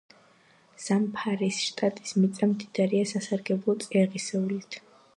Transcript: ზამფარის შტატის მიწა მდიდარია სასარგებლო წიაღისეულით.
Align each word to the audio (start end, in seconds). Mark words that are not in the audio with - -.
ზამფარის 0.85 1.59
შტატის 1.67 2.15
მიწა 2.23 2.51
მდიდარია 2.57 3.13
სასარგებლო 3.15 3.81
წიაღისეულით. 3.87 4.85